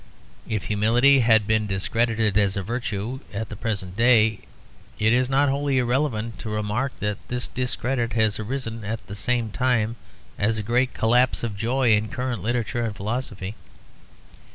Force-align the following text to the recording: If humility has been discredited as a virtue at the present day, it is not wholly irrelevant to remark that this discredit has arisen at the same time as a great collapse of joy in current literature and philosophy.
If 0.49 0.63
humility 0.63 1.19
has 1.19 1.43
been 1.43 1.67
discredited 1.67 2.35
as 2.35 2.57
a 2.57 2.63
virtue 2.63 3.19
at 3.31 3.49
the 3.49 3.55
present 3.55 3.95
day, 3.95 4.39
it 4.97 5.13
is 5.13 5.29
not 5.29 5.47
wholly 5.49 5.77
irrelevant 5.77 6.39
to 6.39 6.49
remark 6.49 6.91
that 7.01 7.19
this 7.27 7.47
discredit 7.47 8.13
has 8.13 8.39
arisen 8.39 8.83
at 8.83 9.05
the 9.05 9.13
same 9.15 9.51
time 9.51 9.95
as 10.39 10.57
a 10.57 10.63
great 10.63 10.95
collapse 10.95 11.43
of 11.43 11.55
joy 11.55 11.93
in 11.93 12.07
current 12.09 12.41
literature 12.41 12.83
and 12.83 12.95
philosophy. 12.95 13.53